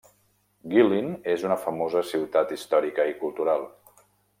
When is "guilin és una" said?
0.71-1.59